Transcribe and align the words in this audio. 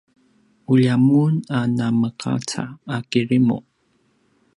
ulja 0.71 0.95
mun 1.07 1.33
a 1.57 1.59
nameqaca 1.77 2.63
a 2.95 2.97
kirimu 3.09 3.57